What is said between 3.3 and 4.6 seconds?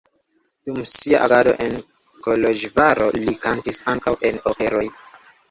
kantis ankaŭ en